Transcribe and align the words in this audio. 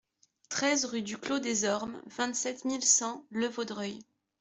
treize 0.49 0.85
rue 0.85 1.03
du 1.03 1.15
Clos 1.19 1.37
des 1.37 1.63
Ormes, 1.63 2.01
vingt-sept 2.07 2.65
mille 2.65 2.83
cent 2.83 3.23
Le 3.29 3.45
Vaudreuil 3.47 3.99